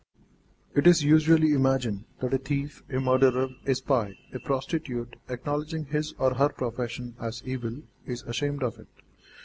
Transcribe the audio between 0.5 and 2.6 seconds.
It is usually imagined that a